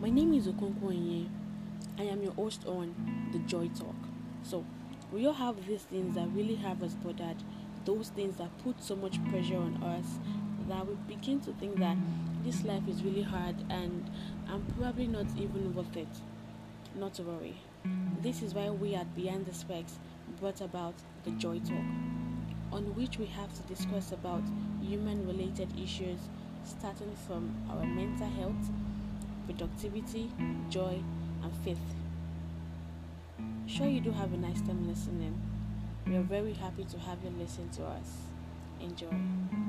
My 0.00 0.08
name 0.08 0.32
is 0.32 0.46
Okonkwo. 0.48 1.28
I 1.98 2.04
am 2.04 2.22
your 2.22 2.32
host 2.32 2.66
on 2.66 2.94
The 3.32 3.38
Joy 3.40 3.68
Talk. 3.68 3.94
So, 4.42 4.64
we 5.12 5.26
all 5.26 5.34
have 5.34 5.66
these 5.66 5.82
things 5.82 6.14
that 6.14 6.26
really 6.34 6.54
have 6.54 6.82
us 6.82 6.94
bothered, 6.94 7.36
those 7.84 8.08
things 8.08 8.36
that 8.36 8.48
put 8.64 8.82
so 8.82 8.96
much 8.96 9.22
pressure 9.26 9.58
on 9.58 9.76
us 9.82 10.06
that 10.70 10.86
we 10.86 10.94
begin 11.06 11.38
to 11.40 11.52
think 11.52 11.76
that 11.80 11.98
this 12.42 12.64
life 12.64 12.88
is 12.88 13.02
really 13.02 13.20
hard 13.20 13.56
and 13.68 14.10
I'm 14.48 14.64
probably 14.78 15.06
not 15.06 15.26
even 15.36 15.74
worth 15.74 15.94
it. 15.94 16.08
Not 16.94 17.12
to 17.14 17.22
worry. 17.22 17.58
This 18.22 18.40
is 18.40 18.54
why 18.54 18.70
we 18.70 18.94
at 18.94 19.14
Beyond 19.14 19.44
the 19.44 19.52
Specs 19.52 19.98
brought 20.40 20.62
about 20.62 20.94
the 21.24 21.30
Joy 21.32 21.58
Talk, 21.58 21.84
on 22.72 22.94
which 22.96 23.18
we 23.18 23.26
have 23.26 23.52
to 23.52 23.62
discuss 23.74 24.12
about 24.12 24.44
human 24.80 25.26
related 25.26 25.68
issues 25.78 26.20
starting 26.64 27.14
from 27.26 27.54
our 27.68 27.84
mental 27.84 28.28
health, 28.28 28.70
productivity, 29.60 30.30
joy, 30.70 31.02
and 31.42 31.52
faith. 31.62 31.78
Sure, 33.66 33.86
you 33.86 34.00
do 34.00 34.10
have 34.10 34.32
a 34.32 34.36
nice 34.38 34.60
time 34.62 34.88
listening. 34.88 35.38
We 36.06 36.16
are 36.16 36.22
very 36.22 36.54
happy 36.54 36.84
to 36.84 36.98
have 37.00 37.18
you 37.22 37.30
listen 37.38 37.68
to 37.76 37.84
us. 37.84 38.22
Enjoy. 38.80 39.59